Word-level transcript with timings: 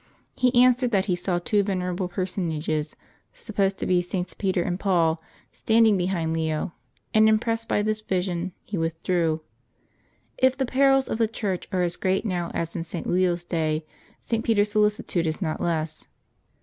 He 0.35 0.55
answered 0.63 0.89
that 0.89 1.05
he 1.05 1.15
saw 1.15 1.37
two 1.37 1.61
venerable 1.61 2.07
personages, 2.07 2.95
supposed 3.35 3.77
to 3.77 3.85
be 3.85 4.01
Sts. 4.01 4.33
Peter 4.33 4.63
and 4.63 4.79
Paul, 4.79 5.21
standing 5.51 5.95
behind 5.95 6.33
Leo, 6.33 6.73
and 7.13 7.29
impressed 7.29 7.67
by 7.67 7.83
this 7.83 8.01
vision 8.01 8.51
he 8.63 8.79
with 8.79 9.03
drew. 9.03 9.41
If 10.39 10.57
the 10.57 10.65
perils 10.65 11.07
of 11.07 11.19
the 11.19 11.27
Church 11.27 11.67
are 11.71 11.83
as 11.83 11.97
great 11.97 12.25
now 12.25 12.49
as 12.55 12.75
in 12.75 12.83
St. 12.83 13.05
Leo's 13.05 13.43
day, 13.43 13.85
St. 14.23 14.43
Peter's 14.43 14.71
solicitude 14.71 15.27
is 15.27 15.39
not 15.39 15.61
less. 15.61 16.07